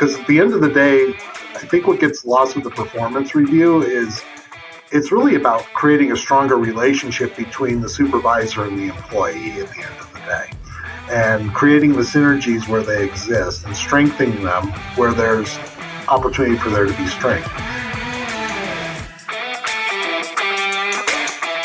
[0.00, 1.12] Because at the end of the day,
[1.56, 4.22] I think what gets lost with the performance review is
[4.90, 9.82] it's really about creating a stronger relationship between the supervisor and the employee at the
[9.82, 10.50] end of the day
[11.10, 15.58] and creating the synergies where they exist and strengthening them where there's
[16.08, 17.52] opportunity for there to be strength.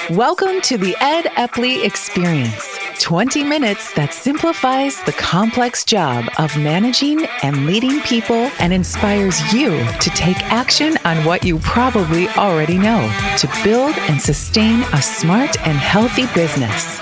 [0.10, 7.24] Welcome to the Ed Epley Experience 20 minutes that simplifies the complex job of managing
[7.44, 13.08] and leading people and inspires you to take action on what you probably already know
[13.38, 17.00] to build and sustain a smart and healthy business.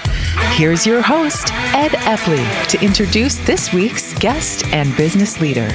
[0.58, 5.70] Here's your host, Ed Epley, to introduce this week's guest and business leader.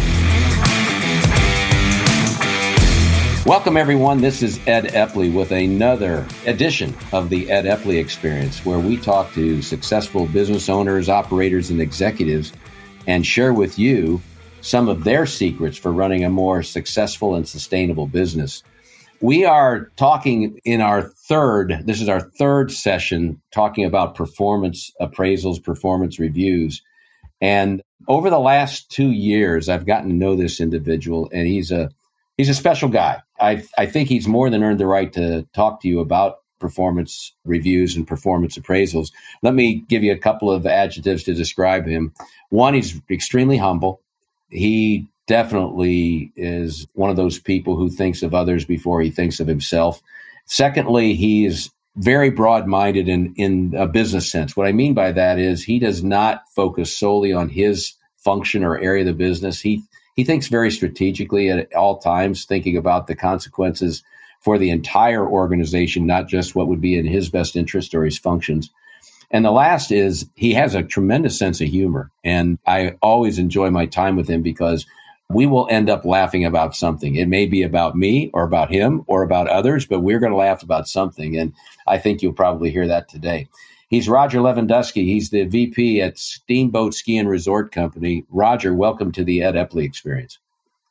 [3.48, 4.20] Welcome, everyone.
[4.20, 9.32] This is Ed Epley with another edition of the Ed Epley Experience, where we talk
[9.32, 12.52] to successful business owners, operators, and executives
[13.06, 14.20] and share with you
[14.60, 18.62] some of their secrets for running a more successful and sustainable business.
[19.22, 25.64] We are talking in our third, this is our third session, talking about performance appraisals,
[25.64, 26.82] performance reviews.
[27.40, 31.88] And over the last two years, I've gotten to know this individual, and he's a
[32.36, 33.22] he's a special guy.
[33.40, 37.32] I, I think he's more than earned the right to talk to you about performance
[37.44, 39.12] reviews and performance appraisals.
[39.42, 42.12] Let me give you a couple of adjectives to describe him.
[42.50, 44.00] One, he's extremely humble.
[44.50, 49.46] He definitely is one of those people who thinks of others before he thinks of
[49.46, 50.02] himself.
[50.46, 54.56] Secondly, he's very broad minded in, in a business sense.
[54.56, 58.78] What I mean by that is he does not focus solely on his function or
[58.78, 59.60] area of the business.
[59.60, 59.82] He
[60.18, 64.02] he thinks very strategically at all times, thinking about the consequences
[64.40, 68.18] for the entire organization, not just what would be in his best interest or his
[68.18, 68.68] functions.
[69.30, 72.10] And the last is he has a tremendous sense of humor.
[72.24, 74.86] And I always enjoy my time with him because
[75.28, 77.14] we will end up laughing about something.
[77.14, 80.36] It may be about me or about him or about others, but we're going to
[80.36, 81.36] laugh about something.
[81.36, 81.52] And
[81.86, 83.48] I think you'll probably hear that today.
[83.88, 85.04] He's Roger Levenduski.
[85.04, 88.24] He's the VP at Steamboat Ski and Resort Company.
[88.28, 90.38] Roger, welcome to the Ed Epley Experience.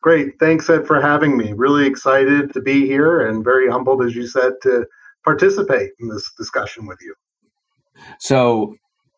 [0.02, 0.40] Great.
[0.40, 1.54] Thanks, Ed, for having me.
[1.54, 4.88] Really excited to be here and very humbled, as you said, to
[5.24, 7.14] participate in this discussion with you.
[8.20, 8.76] So,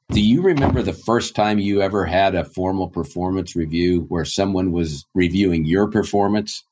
[0.10, 4.72] do you remember the first time you ever had a formal performance review where someone
[4.72, 6.64] was reviewing your performance?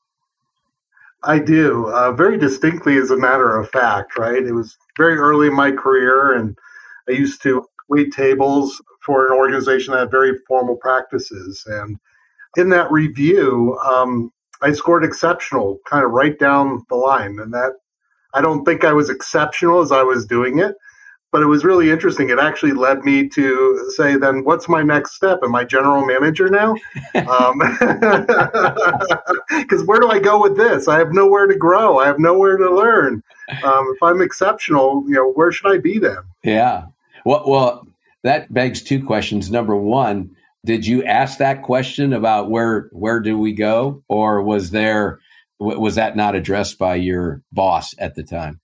[1.22, 4.42] I do, uh, very distinctly, as a matter of fact, right?
[4.42, 6.56] It was very early in my career, and
[7.08, 11.64] I used to wait tables for an organization that had very formal practices.
[11.66, 11.98] And
[12.56, 17.38] in that review, um, I scored exceptional, kind of right down the line.
[17.38, 17.72] And that
[18.34, 20.74] I don't think I was exceptional as I was doing it,
[21.32, 22.30] but it was really interesting.
[22.30, 25.38] It actually led me to say, then what's my next step?
[25.42, 26.74] Am I general manager now?
[27.14, 27.28] Because
[29.80, 30.88] um, where do I go with this?
[30.88, 31.98] I have nowhere to grow.
[31.98, 33.22] I have nowhere to learn.
[33.62, 36.18] Um, if I'm exceptional, you know, where should I be then?
[36.42, 36.86] Yeah.
[37.24, 37.88] Well, well,
[38.24, 39.50] that begs two questions.
[39.50, 40.30] Number one,
[40.64, 45.20] did you ask that question about where where do we go, or was there
[45.58, 48.60] was that not addressed by your boss at the time?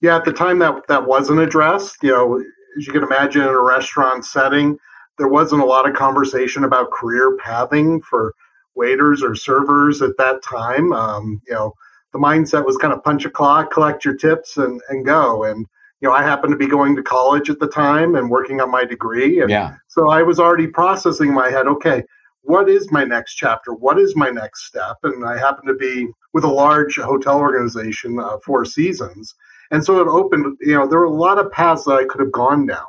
[0.00, 1.96] Yeah, at the time that that wasn't addressed.
[2.02, 2.44] You know,
[2.78, 4.78] as you can imagine, in a restaurant setting,
[5.18, 8.34] there wasn't a lot of conversation about career pathing for
[8.74, 10.92] waiters or servers at that time.
[10.92, 11.74] Um, you know,
[12.12, 15.44] the mindset was kind of punch a clock, collect your tips, and and go.
[15.44, 15.66] And
[16.02, 18.72] you know, I happened to be going to college at the time and working on
[18.72, 19.40] my degree.
[19.40, 19.76] And yeah.
[19.86, 22.02] so I was already processing in my head, okay,
[22.42, 23.72] what is my next chapter?
[23.72, 24.96] What is my next step?
[25.04, 29.32] And I happened to be with a large hotel organization, uh, Four Seasons.
[29.70, 32.20] And so it opened, you know, there were a lot of paths that I could
[32.20, 32.84] have gone down.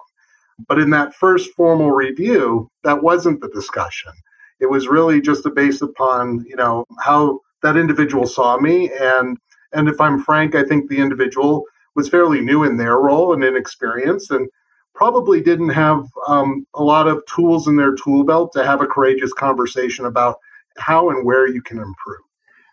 [0.68, 4.12] But in that first formal review, that wasn't the discussion.
[4.60, 8.92] It was really just based upon, you know, how that individual saw me.
[9.00, 9.38] And
[9.72, 13.44] and if I'm frank, I think the individual was fairly new in their role and
[13.44, 14.50] inexperienced and
[14.94, 18.88] probably didn't have um, a lot of tools in their tool belt to have a
[18.88, 20.38] courageous conversation about
[20.78, 22.22] how and where you can improve.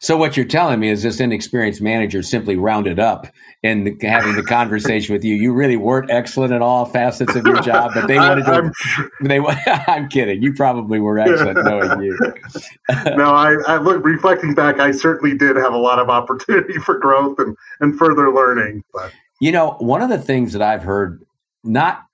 [0.02, 3.26] So what you're telling me is this inexperienced manager simply rounded up
[3.62, 5.34] and having the conversation with you.
[5.34, 8.50] You really weren't excellent in all facets of your job, but they wanted to.
[8.50, 8.72] I'm,
[9.20, 9.38] they,
[9.86, 10.42] I'm kidding.
[10.42, 12.18] You probably were excellent knowing you.
[13.14, 14.80] no, I, I look reflecting back.
[14.80, 18.82] I certainly did have a lot of opportunity for growth and and further learning.
[18.94, 21.22] But you know, one of the things that I've heard,
[21.62, 22.04] not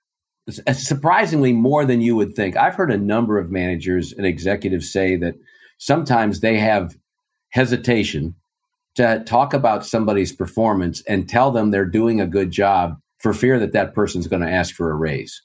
[0.67, 4.91] uh, surprisingly more than you would think, I've heard a number of managers and executives
[4.91, 5.35] say that
[5.77, 6.97] sometimes they have
[7.49, 8.35] hesitation
[8.95, 13.59] to talk about somebody's performance and tell them they're doing a good job for fear
[13.59, 15.41] that that person's going to ask for a raise.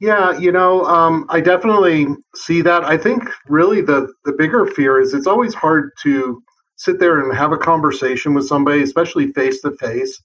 [0.00, 2.82] Yeah, you know, um, I definitely see that.
[2.82, 6.42] I think really the the bigger fear is it's always hard to
[6.74, 10.20] sit there and have a conversation with somebody, especially face to face.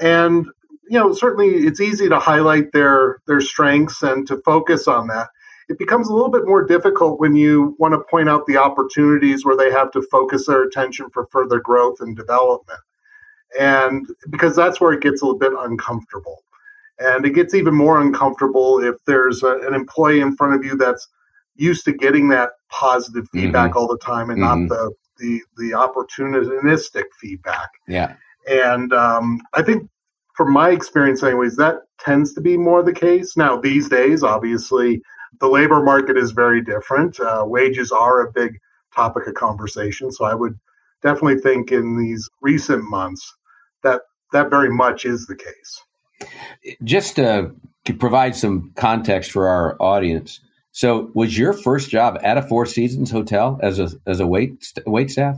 [0.00, 0.46] And
[0.88, 5.28] you know, certainly it's easy to highlight their their strengths and to focus on that.
[5.68, 9.44] It becomes a little bit more difficult when you want to point out the opportunities
[9.44, 12.80] where they have to focus their attention for further growth and development.
[13.58, 16.42] And because that's where it gets a little bit uncomfortable.
[16.98, 20.76] And it gets even more uncomfortable if there's a, an employee in front of you
[20.76, 21.06] that's
[21.54, 23.40] used to getting that positive mm-hmm.
[23.40, 23.78] feedback mm-hmm.
[23.78, 24.66] all the time and mm-hmm.
[24.66, 27.68] not the, the the opportunistic feedback.
[27.86, 28.14] Yeah.
[28.48, 29.88] And um, I think
[30.34, 33.36] from my experience anyways, that tends to be more the case.
[33.36, 35.02] Now these days, obviously,
[35.40, 37.20] the labor market is very different.
[37.20, 38.58] Uh, wages are a big
[38.94, 40.10] topic of conversation.
[40.10, 40.58] So I would
[41.02, 43.34] definitely think in these recent months
[43.82, 44.02] that
[44.32, 46.30] that very much is the case.
[46.82, 47.52] Just to,
[47.84, 50.40] to provide some context for our audience,
[50.72, 54.72] so was your first job at a Four Seasons hotel as a as a wait
[54.86, 55.36] wait staff?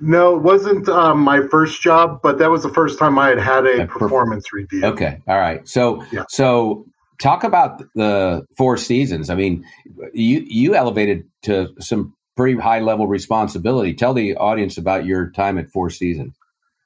[0.00, 3.38] No, it wasn't um, my first job, but that was the first time I had
[3.38, 4.84] had a, a performance review.
[4.84, 5.66] Okay, all right.
[5.68, 6.24] So yeah.
[6.28, 6.84] so
[7.24, 9.30] talk about the Four Seasons.
[9.30, 9.64] I mean,
[10.12, 13.94] you you elevated to some pretty high level responsibility.
[13.94, 16.34] Tell the audience about your time at Four Seasons.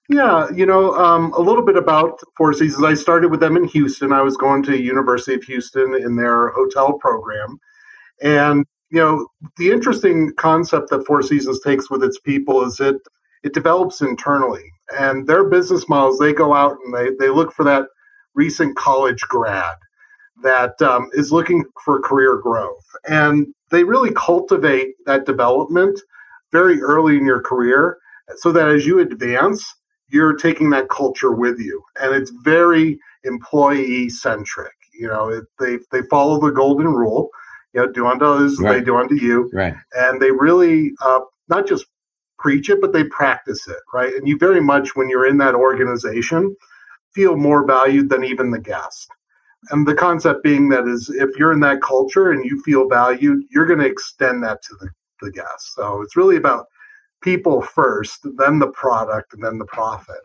[0.09, 2.85] Yeah, you know, um, a little bit about Four Seasons.
[2.85, 4.13] I started with them in Houston.
[4.13, 7.59] I was going to University of Houston in their hotel program,
[8.23, 9.27] and you know,
[9.59, 12.97] the interesting concept that Four Seasons takes with its people is it
[13.43, 17.65] it develops internally, and their business models they go out and they they look for
[17.65, 17.87] that
[18.35, 19.75] recent college grad
[20.43, 26.01] that um, is looking for career growth, and they really cultivate that development
[26.53, 27.99] very early in your career,
[28.37, 29.65] so that as you advance
[30.09, 34.73] you're taking that culture with you, and it's very employee centric.
[34.99, 37.29] You know, it, they they follow the golden rule.
[37.75, 38.79] You know, do unto others right.
[38.79, 39.51] they do unto you.
[39.53, 39.75] Right.
[39.93, 41.87] And they really uh, not just
[42.39, 43.77] preach it, but they practice it.
[43.93, 44.15] Right.
[44.15, 46.57] And you very much, when you're in that organization,
[47.13, 49.11] feel more valued than even the guest.
[49.71, 53.45] And the concept being that is if you're in that culture and you feel valued,
[53.51, 54.89] you're going to extend that to the,
[55.21, 55.75] the guest.
[55.75, 56.67] So it's really about
[57.21, 60.21] people first, then the product, and then the profit.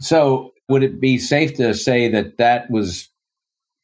[0.00, 3.08] So, would it be safe to say that that was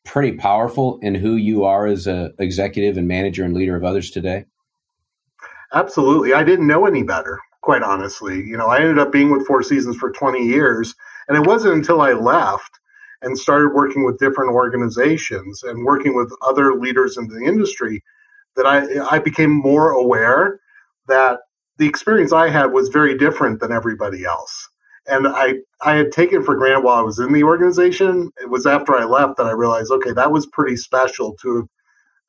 [0.05, 4.11] pretty powerful in who you are as a executive and manager and leader of others
[4.11, 4.45] today?
[5.75, 6.33] Absolutely.
[6.33, 8.37] I didn't know any better, quite honestly.
[8.37, 10.95] You know, I ended up being with Four Seasons for 20 years,
[11.29, 12.79] and it wasn't until I left
[13.23, 18.03] and started working with different organizations and working with other leaders in the industry
[18.57, 20.61] that I, I became more aware
[21.09, 21.41] that
[21.79, 24.69] the experience I had was very different than everybody else.
[25.07, 28.31] And I, I had taken for granted while I was in the organization.
[28.43, 31.57] It was after I left that I realized, okay, that was pretty special to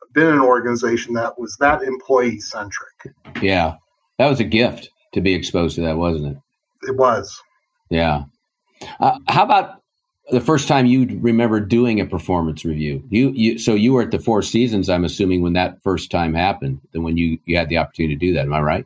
[0.02, 3.14] have been in an organization that was that employee centric.
[3.42, 3.76] Yeah.
[4.18, 6.90] That was a gift to be exposed to that, wasn't it?
[6.90, 7.42] It was.
[7.90, 8.24] Yeah.
[9.00, 9.79] Uh, how about
[10.32, 13.04] the first time you remember doing a performance review?
[13.10, 16.34] You, you, so you were at the Four Seasons, I'm assuming, when that first time
[16.34, 18.46] happened, and when you, you had the opportunity to do that.
[18.46, 18.86] Am I right?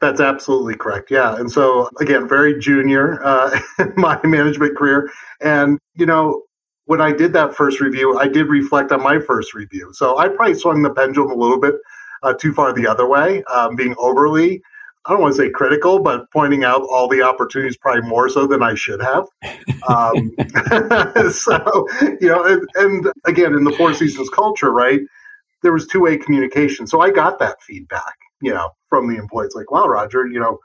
[0.00, 1.10] That's absolutely correct.
[1.10, 1.36] Yeah.
[1.36, 5.10] And so, again, very junior uh, in my management career.
[5.40, 6.42] And, you know,
[6.86, 9.90] when I did that first review, I did reflect on my first review.
[9.92, 11.76] So I probably swung the pendulum a little bit
[12.24, 14.62] uh, too far the other way, um, being overly,
[15.06, 18.46] I don't want to say critical, but pointing out all the opportunities probably more so
[18.46, 19.26] than I should have.
[19.88, 20.30] Um,
[21.32, 21.86] so,
[22.20, 25.00] you know, and, and again, in the Four Seasons culture, right,
[25.62, 26.86] there was two way communication.
[26.86, 29.54] So I got that feedback you know, from the employees.
[29.54, 30.58] Like, wow, Roger, you know,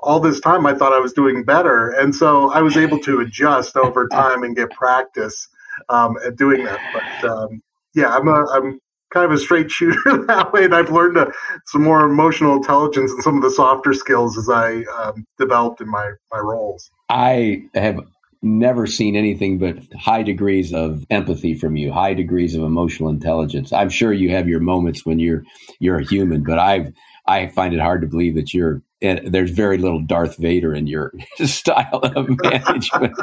[0.00, 1.90] all this time I thought I was doing better.
[1.90, 5.48] And so I was able to adjust over time and get practice
[5.88, 6.80] um, at doing that.
[6.92, 7.62] But um,
[7.94, 10.64] yeah, I'm a, I'm kind of a straight shooter that way.
[10.64, 11.32] And I've learned a,
[11.66, 15.88] some more emotional intelligence and some of the softer skills as I um, developed in
[15.88, 16.90] my, my roles.
[17.08, 18.00] I have
[18.42, 23.72] never seen anything but high degrees of empathy from you, high degrees of emotional intelligence.
[23.72, 25.42] I'm sure you have your moments when you're
[25.80, 26.92] you're a human, but I've
[27.26, 30.86] I find it hard to believe that you're and there's very little Darth Vader in
[30.86, 31.12] your
[31.44, 33.16] style of management.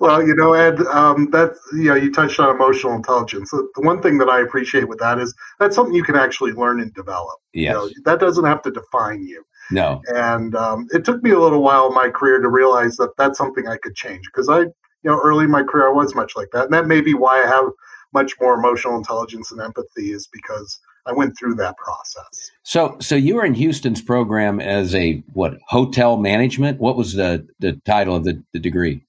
[0.00, 3.50] well, you know, Ed, um, that you know, you touched on emotional intelligence.
[3.50, 6.80] The one thing that I appreciate with that is that's something you can actually learn
[6.80, 7.38] and develop.
[7.52, 7.72] Yes.
[7.72, 9.44] You know, that doesn't have to define you.
[9.70, 10.02] No.
[10.08, 13.38] And um, it took me a little while in my career to realize that that's
[13.38, 16.36] something I could change because I, you know, early in my career, I was much
[16.36, 16.64] like that.
[16.64, 17.70] And that may be why I have
[18.12, 22.50] much more emotional intelligence and empathy is because I went through that process.
[22.62, 26.80] So, so you were in Houston's program as a what hotel management?
[26.80, 29.02] What was the the title of the, the degree?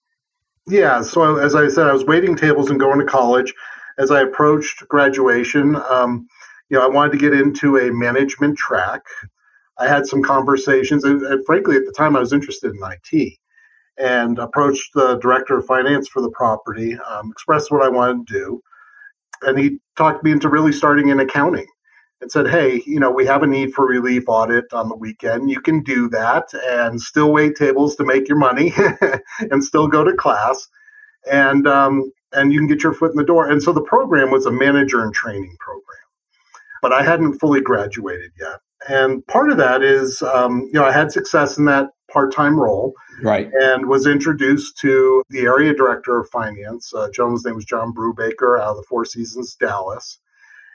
[0.68, 3.54] Yeah, so as I said, I was waiting tables and going to college,
[4.00, 6.28] as I approached graduation, um,
[6.70, 9.04] you know, I wanted to get into a management track.
[9.78, 13.34] I had some conversations, and, and, frankly, at the time, I was interested in IT,
[14.00, 18.34] and approached the director of finance for the property, um, expressed what I wanted to
[18.34, 18.64] do,
[19.44, 21.68] and he talked me into really starting in accounting
[22.26, 25.50] and said, Hey, you know, we have a need for relief audit on the weekend.
[25.50, 28.74] You can do that and still wait tables to make your money
[29.52, 30.68] and still go to class.
[31.32, 33.50] And, um, and you can get your foot in the door.
[33.50, 36.04] And so the program was a manager and training program,
[36.82, 38.60] but I hadn't fully graduated yet.
[38.88, 42.94] And part of that is, um, you know, I had success in that part-time role,
[43.22, 43.50] right?
[43.54, 46.94] And was introduced to the area director of finance.
[46.94, 50.20] Uh, John's name was John Brubaker out of the Four Seasons Dallas,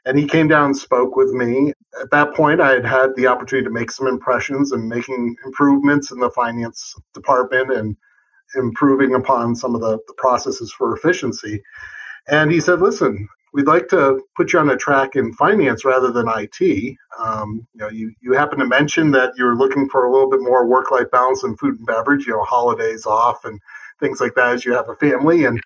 [0.06, 1.72] and he came down and spoke with me.
[2.00, 6.10] At that point, I had had the opportunity to make some impressions and making improvements
[6.10, 7.96] in the finance department and
[8.54, 11.62] improving upon some of the, the processes for efficiency.
[12.28, 16.10] And he said, "Listen, we'd like to put you on a track in finance rather
[16.10, 16.96] than IT.
[17.18, 20.40] Um, you know, you, you happen to mention that you're looking for a little bit
[20.40, 23.60] more work life balance in food and beverage, you know, holidays off and
[23.98, 25.44] things like that as you have a family.
[25.44, 25.60] And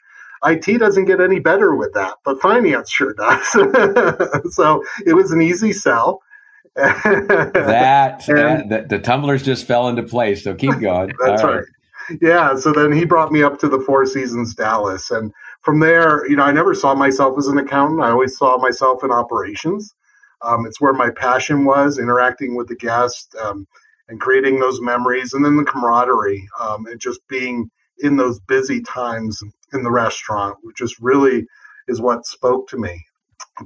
[0.44, 3.46] IT doesn't get any better with that, but finance sure does.
[4.54, 6.22] so it was an easy sell.
[6.74, 10.42] that, and, that the, the, tumblers just fell into place.
[10.42, 11.12] So keep going.
[11.24, 11.56] That's right.
[11.56, 12.18] right.
[12.20, 12.56] Yeah.
[12.56, 15.32] So then he brought me up to the Four Seasons Dallas, and
[15.62, 18.02] from there, you know, I never saw myself as an accountant.
[18.02, 19.94] I always saw myself in operations.
[20.42, 23.66] Um, it's where my passion was, interacting with the guests um,
[24.08, 27.70] and creating those memories, and then the camaraderie um, and just being
[28.00, 29.40] in those busy times
[29.74, 31.46] in the restaurant, which is really
[31.88, 33.04] is what spoke to me.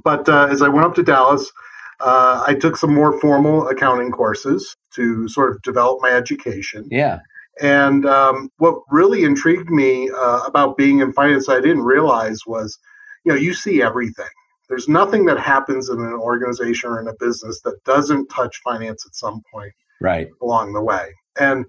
[0.03, 1.51] But uh, as I went up to Dallas,
[1.99, 6.87] uh, I took some more formal accounting courses to sort of develop my education.
[6.89, 7.19] Yeah.
[7.61, 12.77] And um, what really intrigued me uh, about being in finance, I didn't realize was,
[13.25, 14.27] you know, you see everything.
[14.69, 19.03] There's nothing that happens in an organization or in a business that doesn't touch finance
[19.05, 20.27] at some point right.
[20.41, 21.09] along the way.
[21.39, 21.65] And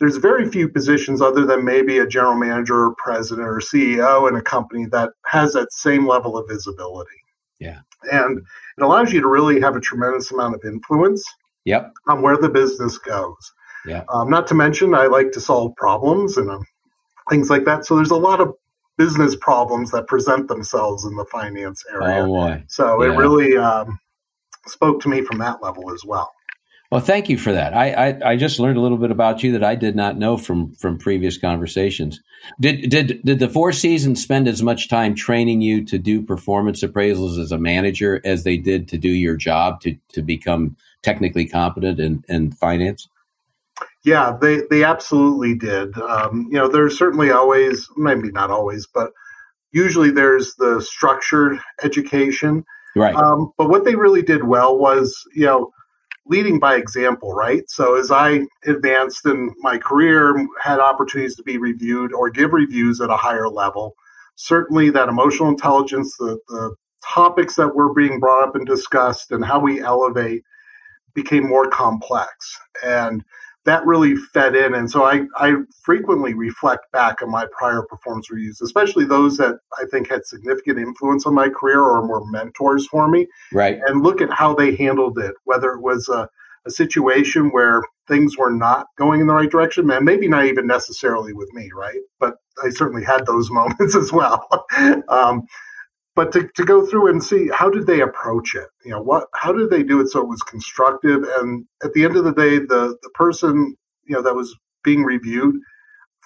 [0.00, 4.34] there's very few positions other than maybe a general manager or president or CEO in
[4.34, 7.10] a company that has that same level of visibility.
[7.58, 7.80] Yeah.
[8.10, 11.22] And it allows you to really have a tremendous amount of influence
[11.66, 11.92] yep.
[12.08, 13.52] on where the business goes.
[13.86, 14.04] Yeah.
[14.12, 16.64] Um, not to mention, I like to solve problems and um,
[17.28, 17.84] things like that.
[17.84, 18.54] So there's a lot of
[18.96, 22.22] business problems that present themselves in the finance area.
[22.22, 22.62] Oh boy!
[22.68, 23.12] So yeah.
[23.12, 23.98] it really um,
[24.66, 26.30] spoke to me from that level as well.
[26.90, 27.72] Well, thank you for that.
[27.72, 30.36] I, I, I just learned a little bit about you that I did not know
[30.36, 32.20] from from previous conversations.
[32.60, 36.82] Did did did the Four Seasons spend as much time training you to do performance
[36.82, 41.46] appraisals as a manager as they did to do your job to to become technically
[41.46, 43.08] competent in, in finance?
[44.02, 45.96] Yeah, they they absolutely did.
[45.96, 49.12] Um, you know, there's certainly always, maybe not always, but
[49.72, 52.64] usually there's the structured education.
[52.96, 53.14] Right.
[53.14, 55.72] Um, but what they really did well was, you know,
[56.30, 57.68] leading by example, right?
[57.68, 63.00] So as I advanced in my career, had opportunities to be reviewed or give reviews
[63.00, 63.96] at a higher level.
[64.36, 69.44] Certainly, that emotional intelligence, the, the topics that were being brought up and discussed, and
[69.44, 70.44] how we elevate
[71.14, 72.58] became more complex.
[72.86, 73.24] And
[73.66, 74.74] that really fed in.
[74.74, 79.56] And so I, I frequently reflect back on my prior performance reviews, especially those that
[79.78, 83.26] I think had significant influence on my career or were mentors for me.
[83.52, 83.78] Right.
[83.86, 86.28] And look at how they handled it, whether it was a,
[86.66, 90.66] a situation where things were not going in the right direction, and maybe not even
[90.66, 92.00] necessarily with me, right?
[92.18, 94.48] But I certainly had those moments as well.
[95.08, 95.46] um,
[96.20, 98.68] but to, to go through and see how did they approach it?
[98.84, 101.24] You know what how did they do it so it was constructive?
[101.38, 103.74] And at the end of the day the the person
[104.04, 105.54] you know that was being reviewed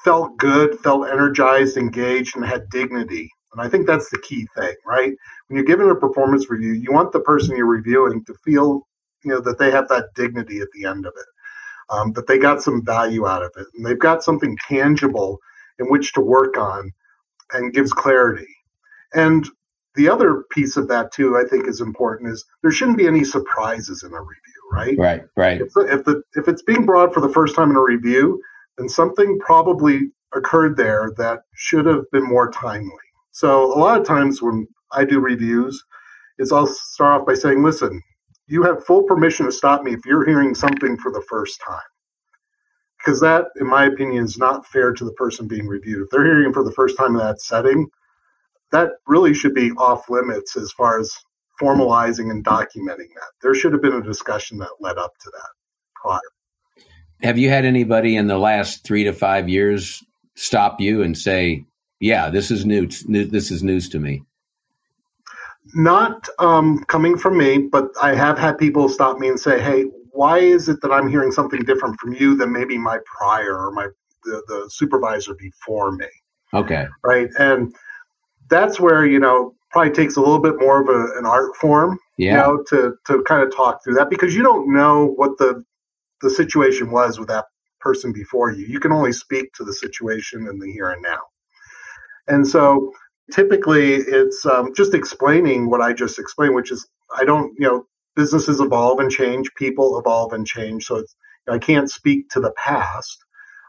[0.04, 3.30] felt good felt energized engaged and had dignity.
[3.52, 5.12] And i think that's the key thing right?
[5.46, 8.88] When you're giving a performance review you want the person you're reviewing to feel
[9.22, 11.26] you know that they have that dignity at the end of it
[11.90, 13.66] um, that they got some value out of it.
[13.76, 15.38] And they've got something tangible
[15.78, 16.92] in which to work on
[17.52, 18.48] and gives clarity.
[19.14, 19.48] And
[19.94, 22.32] the other piece of that too, I think, is important.
[22.32, 24.98] Is there shouldn't be any surprises in a review, right?
[24.98, 25.60] Right, right.
[25.60, 28.40] If, the, if the if it's being brought for the first time in a review,
[28.76, 32.90] then something probably occurred there that should have been more timely.
[33.30, 35.82] So a lot of times when I do reviews,
[36.38, 38.02] is I'll start off by saying, "Listen,
[38.46, 41.78] you have full permission to stop me if you're hearing something for the first time."
[42.98, 46.02] Because that, in my opinion, is not fair to the person being reviewed.
[46.02, 47.86] If they're hearing for the first time in that setting,
[48.74, 51.12] that really should be off limits as far as
[51.62, 53.30] formalizing and documenting that.
[53.40, 55.48] There should have been a discussion that led up to that
[55.94, 56.20] prior.
[57.22, 60.02] Have you had anybody in the last three to five years
[60.34, 61.64] stop you and say,
[62.00, 62.88] "Yeah, this is new.
[63.08, 64.24] This is news to me"?
[65.74, 69.84] Not um, coming from me, but I have had people stop me and say, "Hey,
[70.10, 73.70] why is it that I'm hearing something different from you than maybe my prior or
[73.70, 73.86] my
[74.24, 76.08] the, the supervisor before me?"
[76.52, 76.86] Okay.
[77.04, 77.74] Right, and
[78.48, 81.98] that's where you know probably takes a little bit more of a, an art form,
[82.16, 82.30] yeah.
[82.30, 85.64] you know, to to kind of talk through that because you don't know what the
[86.22, 87.46] the situation was with that
[87.80, 88.66] person before you.
[88.66, 91.20] You can only speak to the situation in the here and now.
[92.26, 92.92] And so
[93.30, 96.86] typically it's um, just explaining what I just explained, which is
[97.16, 97.86] I don't, you know,
[98.16, 100.84] businesses evolve and change, people evolve and change.
[100.84, 101.04] So
[101.48, 103.18] I can't speak to the past,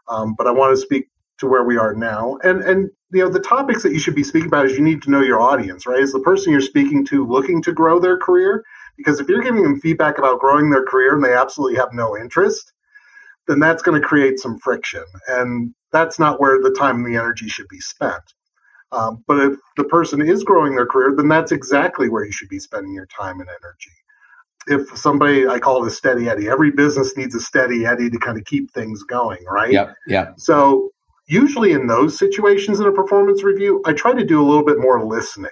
[0.07, 1.07] um, but I want to speak
[1.39, 2.37] to where we are now.
[2.43, 5.01] And and you know the topics that you should be speaking about is you need
[5.03, 6.01] to know your audience, right?
[6.01, 8.63] Is the person you're speaking to looking to grow their career?
[8.97, 12.17] Because if you're giving them feedback about growing their career and they absolutely have no
[12.17, 12.73] interest,
[13.47, 17.17] then that's going to create some friction, and that's not where the time and the
[17.17, 18.23] energy should be spent.
[18.91, 22.49] Um, but if the person is growing their career, then that's exactly where you should
[22.49, 23.91] be spending your time and energy.
[24.67, 26.49] If somebody, I call it a steady Eddie.
[26.49, 29.71] Every business needs a steady Eddie to kind of keep things going, right?
[29.71, 30.31] Yeah, yeah.
[30.37, 30.91] So
[31.27, 34.79] usually in those situations in a performance review, I try to do a little bit
[34.79, 35.51] more listening,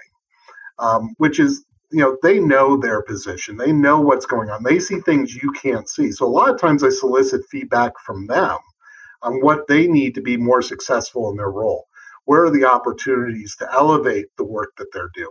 [0.78, 4.78] um, which is, you know, they know their position, they know what's going on, they
[4.78, 6.10] see things you can't see.
[6.10, 8.58] So a lot of times I solicit feedback from them
[9.22, 11.86] on what they need to be more successful in their role.
[12.26, 15.28] Where are the opportunities to elevate the work that they're doing?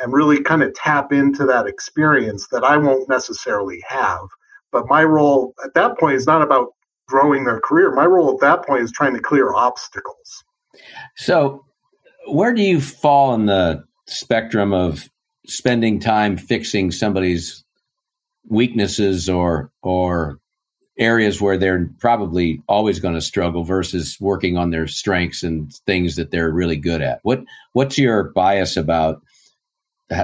[0.00, 4.20] And really kind of tap into that experience that I won't necessarily have.
[4.70, 6.68] But my role at that point is not about
[7.08, 7.92] growing their career.
[7.92, 10.44] My role at that point is trying to clear obstacles.
[11.16, 11.64] So,
[12.26, 15.08] where do you fall in the spectrum of
[15.46, 17.64] spending time fixing somebody's
[18.48, 20.38] weaknesses or or
[20.98, 26.16] areas where they're probably always going to struggle versus working on their strengths and things
[26.16, 27.20] that they're really good at?
[27.22, 29.22] What what's your bias about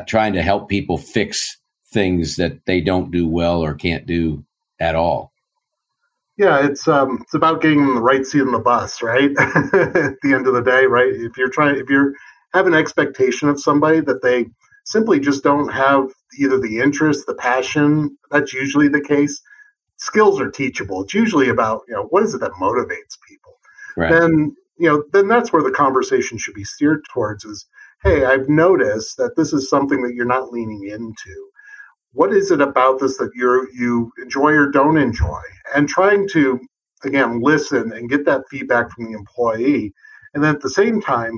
[0.06, 1.56] trying to help people fix
[1.88, 4.44] things that they don't do well or can't do
[4.78, 5.33] at all?
[6.36, 9.30] Yeah, it's um, it's about getting the right seat on the bus, right?
[9.38, 11.12] At the end of the day, right?
[11.12, 12.12] If you're trying, if you're
[12.54, 14.46] have an expectation of somebody that they
[14.84, 19.40] simply just don't have either the interest, the passion, that's usually the case.
[19.96, 21.02] Skills are teachable.
[21.02, 23.58] It's usually about you know what is it that motivates people.
[23.96, 24.10] Right.
[24.10, 27.44] Then you know then that's where the conversation should be steered towards.
[27.44, 27.64] Is
[28.02, 31.48] hey, I've noticed that this is something that you're not leaning into
[32.14, 35.40] what is it about this that you you enjoy or don't enjoy?
[35.74, 36.58] And trying to
[37.04, 39.92] again listen and get that feedback from the employee
[40.32, 41.32] and then at the same time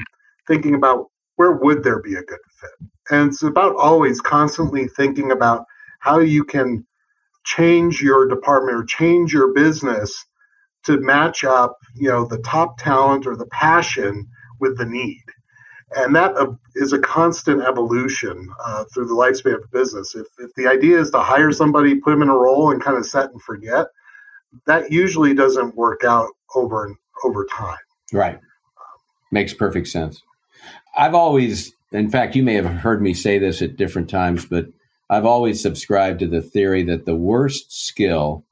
[0.47, 2.89] thinking about where would there be a good fit?
[3.11, 5.65] And it's about always constantly thinking about
[6.01, 6.87] how you can
[7.45, 10.25] change your department or change your business
[10.85, 14.27] to match up you know the top talent or the passion
[14.61, 15.23] with the need
[15.95, 16.53] and that uh,
[16.93, 20.15] a constant evolution uh, through the lifespan of a business.
[20.15, 22.97] If, if the idea is to hire somebody, put them in a role, and kind
[22.97, 23.87] of set and forget,
[24.67, 26.95] that usually doesn't work out over
[27.25, 27.79] over time.
[28.13, 28.41] Right,
[29.31, 30.23] makes perfect sense.
[30.97, 34.67] I've always, in fact, you may have heard me say this at different times, but
[35.09, 38.45] I've always subscribed to the theory that the worst skill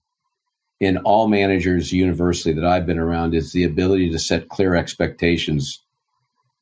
[0.80, 5.83] in all managers universally that I've been around is the ability to set clear expectations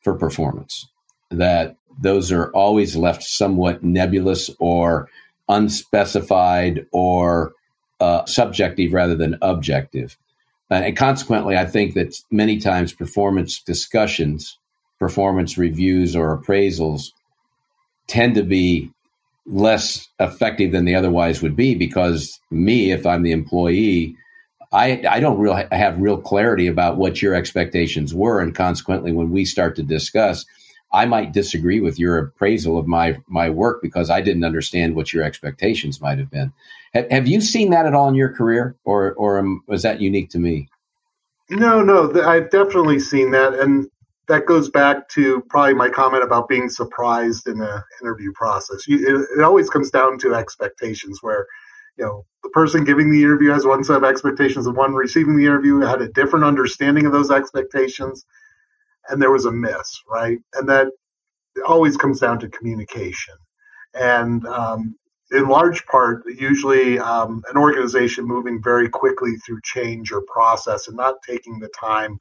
[0.03, 0.89] for performance.
[1.31, 5.09] That those are always left somewhat nebulous or
[5.49, 7.53] unspecified or
[8.01, 10.17] uh, subjective rather than objective.
[10.71, 14.59] Uh, and consequently, I think that many times performance discussions,
[14.99, 17.13] performance reviews, or appraisals
[18.07, 18.91] tend to be
[19.47, 24.17] less effective than they otherwise would be because me, if I'm the employee,
[24.73, 29.31] I, I don't real have real clarity about what your expectations were, and consequently, when
[29.31, 30.47] we start to discuss,
[30.93, 35.13] I might disagree with your appraisal of my my work because I didn't understand what
[35.13, 36.53] your expectations might have been.
[36.95, 40.31] Have, have you seen that at all in your career, or or was that unique
[40.31, 40.69] to me?
[41.51, 43.89] No, no, I've definitely seen that, and
[44.29, 48.87] that goes back to probably my comment about being surprised in the interview process.
[48.87, 51.47] You, it, it always comes down to expectations, where
[51.99, 55.37] you know the person giving the interview has one set of expectations and one receiving
[55.37, 58.25] the interview had a different understanding of those expectations
[59.09, 60.39] and there was a miss right?
[60.55, 60.89] And that
[61.67, 63.35] always comes down to communication.
[63.95, 64.97] And um,
[65.33, 70.97] in large part usually um, an organization moving very quickly through change or process and
[70.97, 72.19] not taking the time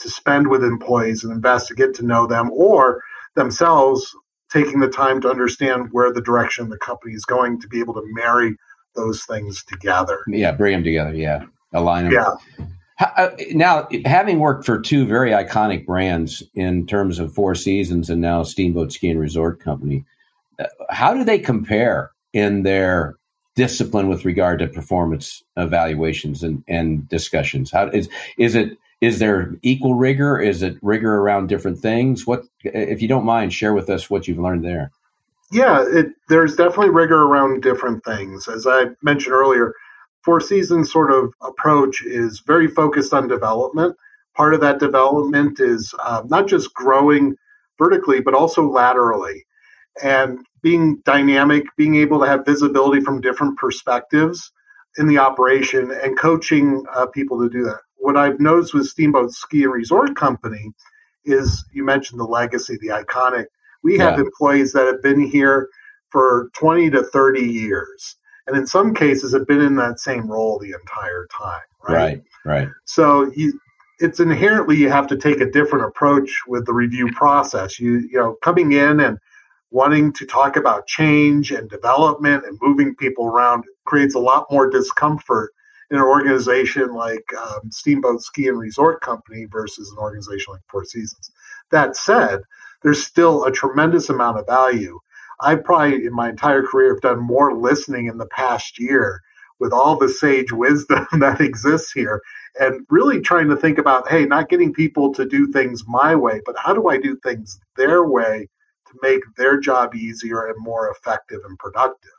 [0.00, 3.02] to spend with employees and invest to get to know them or
[3.34, 4.14] themselves
[4.50, 7.94] taking the time to understand where the direction the company is going to be able
[7.94, 8.56] to marry
[8.98, 10.20] those things together.
[10.28, 11.14] Yeah, bring them together.
[11.14, 12.14] Yeah, align them.
[12.14, 12.66] Yeah.
[13.00, 18.20] Uh, now, having worked for two very iconic brands in terms of Four Seasons and
[18.20, 20.04] now Steamboat Ski and Resort Company,
[20.90, 23.14] how do they compare in their
[23.54, 27.70] discipline with regard to performance evaluations and, and discussions?
[27.70, 30.40] How is is it is there equal rigor?
[30.40, 32.26] Is it rigor around different things?
[32.26, 34.90] What if you don't mind, share with us what you've learned there.
[35.50, 38.48] Yeah, it, there's definitely rigor around different things.
[38.48, 39.72] As I mentioned earlier,
[40.22, 43.96] Four Seasons sort of approach is very focused on development.
[44.36, 47.36] Part of that development is uh, not just growing
[47.78, 49.46] vertically, but also laterally
[50.02, 54.52] and being dynamic, being able to have visibility from different perspectives
[54.98, 57.80] in the operation and coaching uh, people to do that.
[57.96, 60.72] What I've noticed with Steamboat Ski and Resort Company
[61.24, 63.46] is you mentioned the legacy, the iconic.
[63.88, 64.24] We have yeah.
[64.24, 65.70] employees that have been here
[66.10, 68.16] for 20 to 30 years.
[68.46, 71.60] And in some cases have been in that same role the entire time.
[71.88, 71.94] Right.
[71.94, 72.22] Right.
[72.44, 72.68] right.
[72.84, 73.58] So you,
[73.98, 77.80] it's inherently you have to take a different approach with the review process.
[77.80, 79.18] You you know coming in and
[79.70, 84.68] wanting to talk about change and development and moving people around creates a lot more
[84.68, 85.52] discomfort
[85.90, 90.84] in an organization like um, Steamboat Ski and Resort Company versus an organization like Four
[90.84, 91.30] Seasons.
[91.70, 92.40] That said,
[92.82, 94.98] there's still a tremendous amount of value.
[95.40, 99.22] I probably in my entire career have done more listening in the past year
[99.60, 102.20] with all the sage wisdom that exists here
[102.58, 106.40] and really trying to think about hey not getting people to do things my way
[106.46, 108.48] but how do i do things their way
[108.86, 112.10] to make their job easier and more effective and productive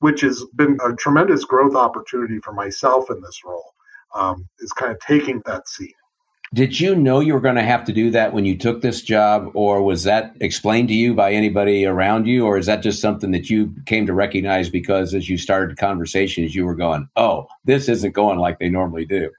[0.00, 3.74] which has been a tremendous growth opportunity for myself in this role
[4.14, 5.94] um, is kind of taking that seat
[6.52, 9.02] did you know you were going to have to do that when you took this
[9.02, 13.00] job, or was that explained to you by anybody around you, or is that just
[13.00, 17.46] something that you came to recognize because as you started conversations, you were going, "Oh,
[17.64, 19.30] this isn't going like they normally do."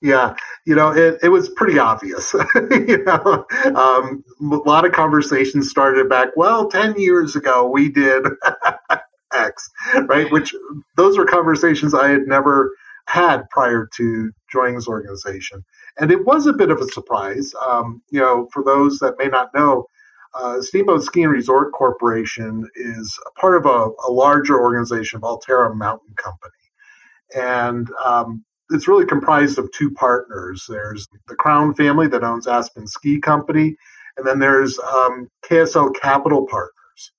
[0.00, 2.32] Yeah, you know, it, it was pretty obvious.
[2.70, 6.28] you know, um, a lot of conversations started back.
[6.34, 8.24] Well, ten years ago, we did
[9.34, 9.68] X,
[10.06, 10.32] right?
[10.32, 10.54] Which
[10.96, 12.72] those were conversations I had never
[13.06, 15.64] had prior to joining this organization.
[15.98, 17.54] And it was a bit of a surprise.
[17.66, 19.86] Um, you know, for those that may not know,
[20.34, 25.74] uh, Steamboat Ski and Resort Corporation is a part of a, a larger organization, Alterra
[25.74, 26.52] Mountain Company.
[27.34, 30.66] And um, it's really comprised of two partners.
[30.68, 33.76] There's the Crown family that owns Aspen Ski Company,
[34.16, 37.12] and then there's um, KSL Capital Partners.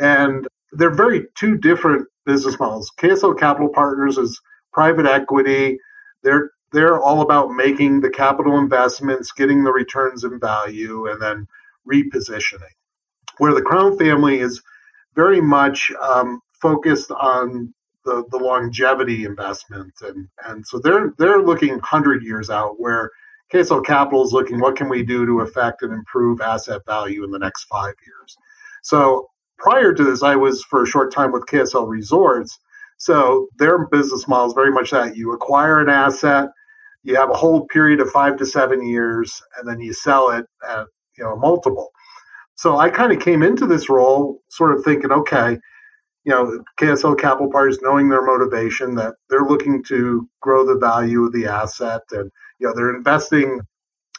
[0.00, 2.90] And they're very two different business models.
[2.98, 4.40] KSL Capital Partners is
[4.72, 5.78] private equity.
[6.22, 11.48] They're they're all about making the capital investments, getting the returns in value, and then
[11.90, 12.60] repositioning.
[13.38, 14.62] Where the Crown family is
[15.14, 17.72] very much um, focused on
[18.04, 22.78] the, the longevity investment, and and so they're they're looking hundred years out.
[22.78, 23.10] Where
[23.52, 27.30] KSL Capital is looking, what can we do to affect and improve asset value in
[27.30, 28.36] the next five years?
[28.82, 32.58] So prior to this, I was for a short time with KSL Resorts,
[32.98, 36.50] so their business model is very much that you acquire an asset,
[37.06, 40.44] you have a hold period of five to seven years, and then you sell it
[40.68, 41.90] at you know a multiple.
[42.56, 45.58] So I kind of came into this role sort of thinking, okay,
[46.24, 51.24] you know, KSL Capital Partners knowing their motivation that they're looking to grow the value
[51.24, 53.60] of the asset, and you know they're investing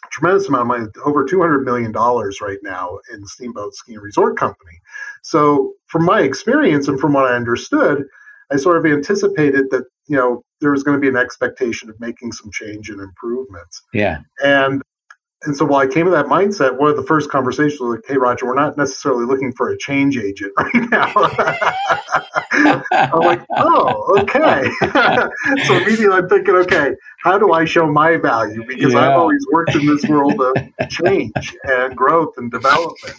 [0.10, 4.04] tremendous amount of money, over two hundred million dollars right now in Steamboat Ski and
[4.04, 4.80] Resort Company.
[5.24, 8.06] So from my experience and from what I understood,
[8.50, 12.00] I sort of anticipated that you know there was going to be an expectation of
[12.00, 13.84] making some change and improvements.
[13.94, 14.20] Yeah.
[14.44, 14.82] And
[15.44, 18.06] and so while I came to that mindset, one of the first conversations was like,
[18.08, 21.14] "Hey, Roger, we're not necessarily looking for a change agent right now."
[22.92, 24.68] I'm like, "Oh, okay."
[25.66, 29.12] so immediately I'm thinking, "Okay, how do I show my value?" Because yeah.
[29.12, 30.56] I've always worked in this world of
[30.90, 33.16] change and growth and development.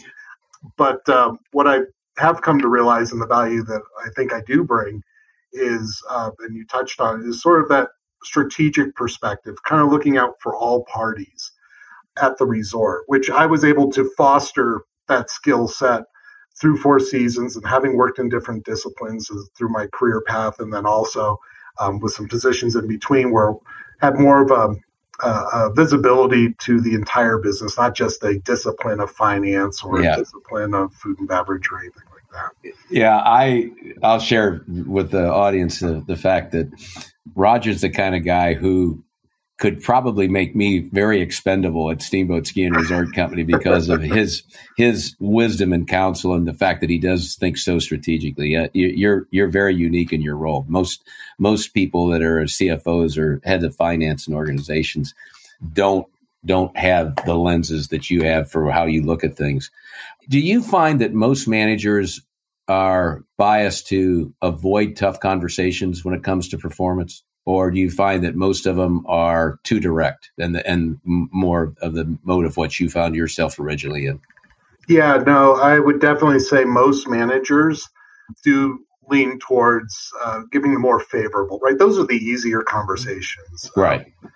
[0.77, 1.83] But um, what I
[2.19, 5.05] have come to realize, and the value that I think I do bring,
[5.53, 7.89] is, uh, and you touched on it, is sort of that
[8.23, 11.53] strategic perspective, kind of looking out for all parties
[12.21, 16.03] at the resort, which I was able to foster that skill set
[16.61, 20.87] through four seasons and having worked in different disciplines through my career path, and then
[20.87, 21.39] also
[21.79, 23.55] um, with some positions in between where I
[24.07, 29.11] had more of a, a, visibility to the entire business, not just a discipline of
[29.11, 30.15] finance or yeah.
[30.15, 32.03] a discipline of food and beverage or anything
[32.91, 33.71] yeah, I
[34.03, 36.69] I'll share with the audience the, the fact that
[37.35, 39.03] Roger's the kind of guy who
[39.59, 44.43] could probably make me very expendable at Steamboat Ski and Resort Company because of his
[44.77, 48.57] his wisdom and counsel and the fact that he does think so strategically.
[48.57, 50.65] Uh, you're you're very unique in your role.
[50.69, 51.03] Most
[51.39, 55.13] most people that are CFOs or heads of finance and organizations
[55.73, 56.07] don't
[56.45, 59.73] don't have the lenses that you have for how you look at things.
[60.29, 62.21] Do you find that most managers
[62.69, 67.23] are biased to avoid tough conversations when it comes to performance?
[67.47, 71.75] Or do you find that most of them are too direct and the, and more
[71.81, 74.21] of the mode of what you found yourself originally in?
[74.87, 77.89] Yeah, no, I would definitely say most managers
[78.45, 81.79] do lean towards uh, giving the more favorable, right?
[81.79, 83.71] Those are the easier conversations.
[83.75, 84.13] Right.
[84.23, 84.31] Um,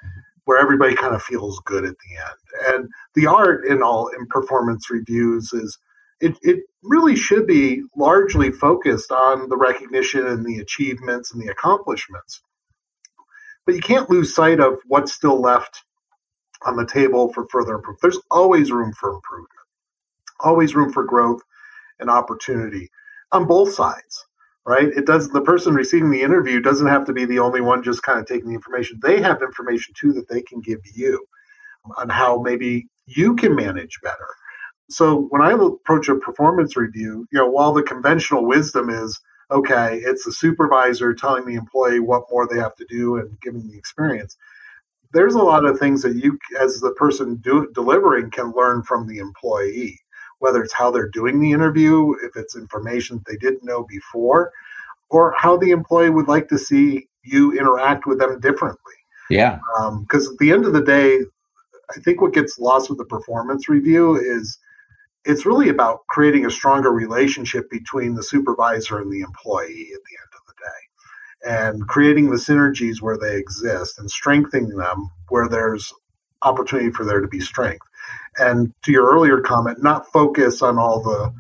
[0.52, 2.74] where everybody kind of feels good at the end.
[2.74, 5.78] And the art in all in performance reviews is
[6.20, 11.50] it, it really should be largely focused on the recognition and the achievements and the
[11.50, 12.42] accomplishments.
[13.64, 15.84] But you can't lose sight of what's still left
[16.66, 18.02] on the table for further improvement.
[18.02, 19.48] There's always room for improvement,
[20.40, 21.40] always room for growth
[21.98, 22.90] and opportunity
[23.32, 24.26] on both sides
[24.64, 24.88] right?
[24.88, 28.02] It does the person receiving the interview doesn't have to be the only one just
[28.02, 29.00] kind of taking the information.
[29.02, 31.24] They have information too that they can give you
[31.96, 34.28] on how maybe you can manage better.
[34.88, 39.18] So when I approach a performance review, you know, while the conventional wisdom is
[39.50, 43.68] okay, it's the supervisor telling the employee what more they have to do and giving
[43.68, 44.36] the experience.
[45.12, 49.06] There's a lot of things that you, as the person do, delivering, can learn from
[49.06, 50.00] the employee
[50.42, 54.50] whether it's how they're doing the interview, if it's information they didn't know before,
[55.08, 58.94] or how the employee would like to see you interact with them differently.
[59.30, 59.60] Yeah.
[60.00, 61.20] Because um, at the end of the day,
[61.94, 64.58] I think what gets lost with the performance review is
[65.24, 70.16] it's really about creating a stronger relationship between the supervisor and the employee at the
[70.18, 75.48] end of the day and creating the synergies where they exist and strengthening them where
[75.48, 75.92] there's
[76.42, 77.86] opportunity for there to be strength
[78.38, 81.32] and to your earlier comment, not focus on all the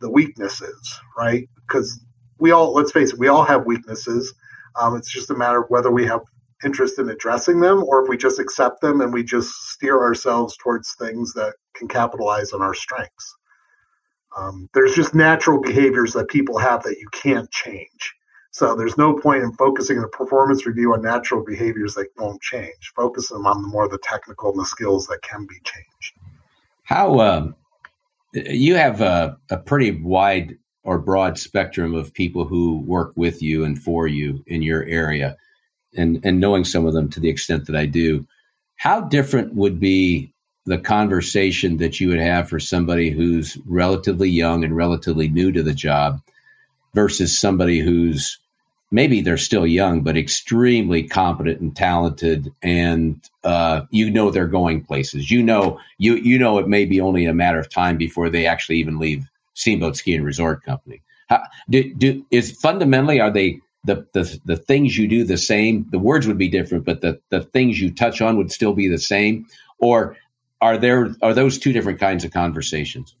[0.00, 1.48] the weaknesses, right?
[1.66, 2.04] Because
[2.38, 4.34] we all, let's face it, we all have weaknesses.
[4.78, 6.22] Um, it's just a matter of whether we have
[6.64, 10.56] interest in addressing them or if we just accept them and we just steer ourselves
[10.56, 13.36] towards things that can capitalize on our strengths.
[14.36, 18.14] Um, there's just natural behaviors that people have that you can't change.
[18.52, 22.92] So there's no point in focusing a performance review on natural behaviors that won't change.
[22.94, 26.14] Focus them on the more the technical and the skills that can be changed.
[26.82, 27.56] How um,
[28.34, 33.64] you have a, a pretty wide or broad spectrum of people who work with you
[33.64, 35.36] and for you in your area,
[35.96, 38.26] and and knowing some of them to the extent that I do,
[38.76, 40.34] how different would be
[40.66, 45.62] the conversation that you would have for somebody who's relatively young and relatively new to
[45.62, 46.20] the job
[46.94, 48.38] versus somebody who's
[48.92, 54.84] maybe they're still young, but extremely competent and talented, and uh, you know they're going
[54.84, 55.30] places.
[55.30, 58.46] You know, you you know it may be only a matter of time before they
[58.46, 61.02] actually even leave Steamboat Ski and Resort Company.
[61.28, 65.86] How, do, do is fundamentally are they the, the the things you do the same?
[65.90, 68.86] The words would be different, but the the things you touch on would still be
[68.86, 69.46] the same,
[69.78, 70.16] or
[70.60, 73.16] are there are those two different kinds of conversations?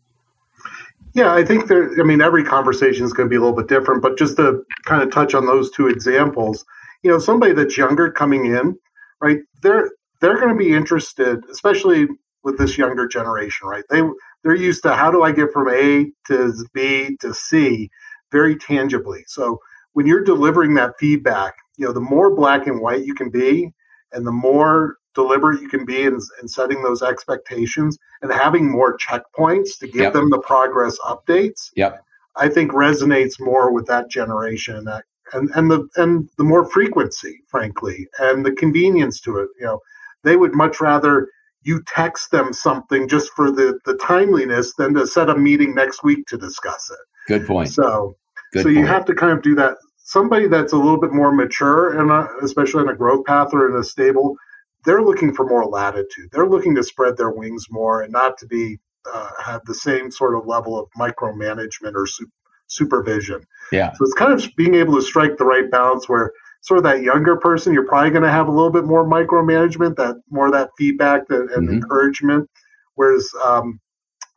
[1.14, 1.90] Yeah, I think there.
[2.00, 4.62] I mean, every conversation is going to be a little bit different, but just to
[4.86, 6.64] kind of touch on those two examples,
[7.02, 8.78] you know, somebody that's younger coming in,
[9.20, 9.40] right?
[9.62, 12.06] They're they're going to be interested, especially
[12.44, 13.84] with this younger generation, right?
[13.90, 14.02] They
[14.42, 17.90] they're used to how do I get from A to B to C
[18.30, 19.24] very tangibly.
[19.26, 19.58] So
[19.92, 23.72] when you're delivering that feedback, you know, the more black and white you can be,
[24.12, 28.96] and the more deliberate you can be in, in setting those expectations and having more
[28.96, 30.12] checkpoints to give yep.
[30.12, 31.70] them the progress updates.
[31.76, 32.02] Yep.
[32.36, 36.64] I think resonates more with that generation and that and, and the and the more
[36.64, 39.48] frequency, frankly, and the convenience to it.
[39.58, 39.80] You know,
[40.24, 41.28] they would much rather
[41.62, 46.02] you text them something just for the the timeliness than to set a meeting next
[46.02, 46.98] week to discuss it.
[47.28, 47.70] Good point.
[47.70, 48.16] So
[48.52, 48.76] Good so point.
[48.76, 49.76] you have to kind of do that.
[50.04, 53.70] Somebody that's a little bit more mature and uh, especially in a growth path or
[53.70, 54.36] in a stable
[54.84, 56.28] they're looking for more latitude.
[56.32, 58.78] They're looking to spread their wings more and not to be
[59.12, 62.30] uh, have the same sort of level of micromanagement or su-
[62.66, 63.42] supervision.
[63.70, 63.92] Yeah.
[63.92, 67.02] So it's kind of being able to strike the right balance where sort of that
[67.02, 70.52] younger person, you're probably going to have a little bit more micromanagement, that more of
[70.52, 71.74] that feedback and, and mm-hmm.
[71.74, 72.48] encouragement.
[72.94, 73.80] Whereas um,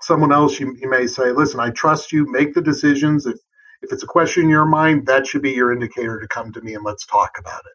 [0.01, 2.29] someone else, you, you may say, "Listen, I trust you.
[2.31, 3.25] Make the decisions.
[3.25, 3.37] If
[3.81, 6.61] if it's a question in your mind, that should be your indicator to come to
[6.61, 7.73] me and let's talk about it."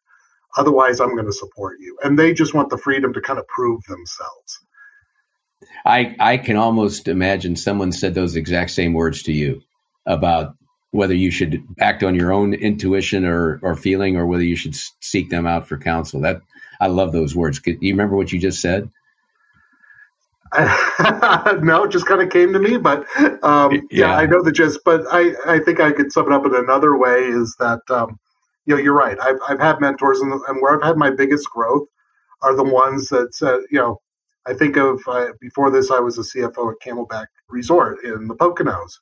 [0.56, 1.96] Otherwise, I'm going to support you.
[2.02, 4.60] And they just want the freedom to kind of prove themselves.
[5.84, 9.62] I I can almost imagine someone said those exact same words to you
[10.06, 10.54] about
[10.92, 14.74] whether you should act on your own intuition or or feeling or whether you should
[15.00, 16.20] seek them out for counsel.
[16.20, 16.40] That
[16.80, 17.60] I love those words.
[17.60, 18.90] Do you remember what you just said?
[20.58, 23.06] no, it just kind of came to me, but
[23.44, 23.80] um, yeah.
[23.90, 24.16] yeah.
[24.16, 24.80] I know the gist.
[24.84, 28.18] But I, I think I could sum it up in another way: is that um,
[28.70, 29.18] you know, you're right.
[29.20, 31.88] I've, I've had mentors, and, and where I've had my biggest growth
[32.42, 34.00] are the ones that said, you know,
[34.46, 38.37] I think of uh, before this, I was a CFO at Camelback Resort in the
[38.37, 38.92] Poconos.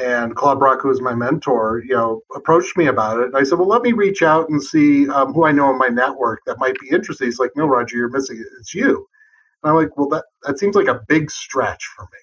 [0.00, 3.26] and Claude Brock, who was my mentor, you know, approached me about it.
[3.26, 5.78] And I said, well, let me reach out and see um, who I know in
[5.78, 7.26] my network that might be interested.
[7.26, 8.46] He's like, no, Roger, you're missing it.
[8.58, 9.06] It's you.
[9.62, 12.18] And I'm like, well, that, that seems like a big stretch for me.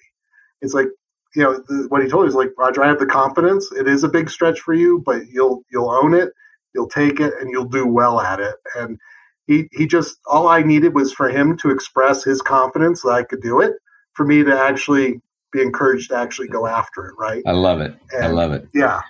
[0.60, 0.88] It's like,
[1.34, 3.72] you know, the, what he told me is like, Roger, I have the confidence.
[3.72, 6.30] It is a big stretch for you, but you'll you'll own it,
[6.74, 8.54] you'll take it, and you'll do well at it.
[8.76, 8.98] And
[9.46, 13.22] he he just all I needed was for him to express his confidence that I
[13.22, 13.74] could do it,
[14.14, 15.20] for me to actually
[15.52, 17.14] be encouraged to actually go after it.
[17.18, 17.42] Right.
[17.46, 17.94] I love it.
[18.12, 18.68] And, I love it.
[18.74, 19.02] Yeah.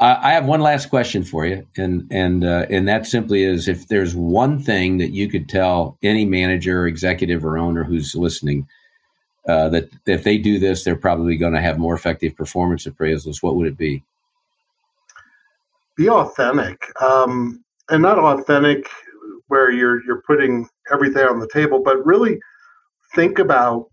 [0.00, 3.86] I have one last question for you, and and uh, and that simply is: if
[3.86, 8.66] there's one thing that you could tell any manager, executive, or owner who's listening
[9.48, 13.42] uh, that if they do this, they're probably going to have more effective performance appraisals,
[13.42, 14.02] what would it be?
[15.96, 18.88] Be authentic, um, and not authentic
[19.48, 22.38] where you're you're putting everything on the table, but really
[23.14, 23.86] think about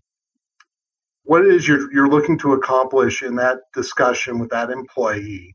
[1.24, 5.54] what it is you're, you're looking to accomplish in that discussion with that employee.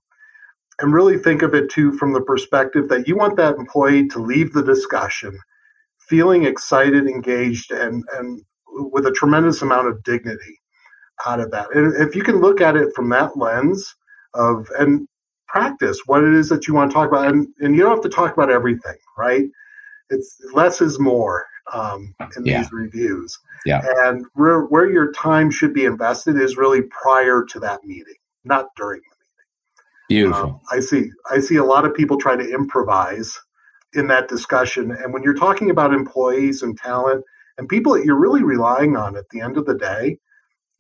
[0.80, 4.20] And really think of it too from the perspective that you want that employee to
[4.20, 5.38] leave the discussion
[6.08, 10.60] feeling excited engaged and and with a tremendous amount of dignity
[11.26, 11.68] out of that.
[11.76, 13.96] And if you can look at it from that lens
[14.34, 15.08] of and
[15.48, 18.02] practice what it is that you want to talk about and, and you don't have
[18.02, 19.46] to talk about everything right
[20.10, 22.62] it's less is more um, in yeah.
[22.62, 23.38] these reviews.
[23.66, 23.82] Yeah.
[24.06, 28.68] And where, where your time should be invested is really prior to that meeting, not
[28.76, 30.26] during the meeting.
[30.26, 30.50] Beautiful.
[30.50, 31.12] Um, I see.
[31.30, 33.38] I see a lot of people try to improvise
[33.94, 37.24] in that discussion, and when you're talking about employees and talent
[37.58, 40.18] and people that you're really relying on at the end of the day,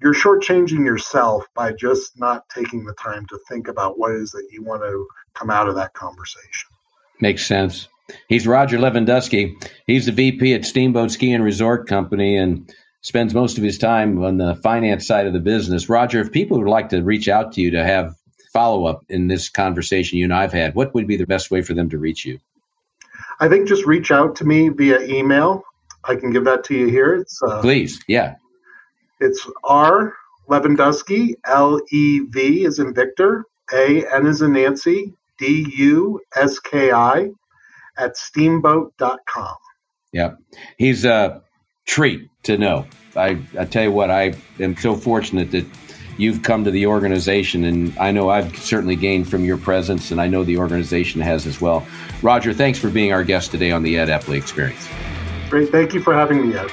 [0.01, 4.31] you're shortchanging yourself by just not taking the time to think about what it is
[4.31, 6.69] that you want to come out of that conversation.
[7.19, 7.87] Makes sense.
[8.29, 9.55] He's Roger Levenduski.
[9.85, 14.23] He's the VP at Steamboat Ski and Resort Company and spends most of his time
[14.23, 15.89] on the finance side of the business.
[15.89, 18.15] Roger, if people would like to reach out to you to have
[18.53, 21.61] follow up in this conversation you and I've had, what would be the best way
[21.61, 22.39] for them to reach you?
[23.39, 25.63] I think just reach out to me via email.
[26.03, 27.15] I can give that to you here.
[27.15, 28.35] It's uh, please, yeah.
[29.19, 30.13] It's R
[30.49, 36.59] Levenduski, L E V is in Victor, A N is in Nancy, D U S
[36.59, 37.29] K I
[37.97, 39.55] at steamboat.com.
[40.13, 40.37] Yep.
[40.77, 41.41] He's a
[41.85, 42.85] treat to know.
[43.15, 45.65] I, I tell you what, I am so fortunate that
[46.17, 50.21] you've come to the organization, and I know I've certainly gained from your presence, and
[50.21, 51.85] I know the organization has as well.
[52.21, 54.87] Roger, thanks for being our guest today on the Ed Epley Experience.
[55.49, 55.69] Great.
[55.69, 56.69] Thank you for having me, Ed.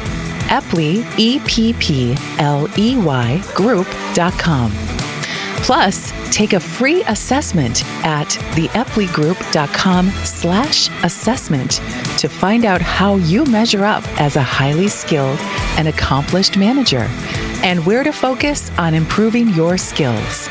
[0.49, 4.73] Epley, E P P L E Y group.com.
[5.63, 11.73] Plus, take a free assessment at theepleygroup.com slash assessment
[12.19, 15.39] to find out how you measure up as a highly skilled
[15.77, 17.07] and accomplished manager
[17.63, 20.49] and where to focus on improving your skills.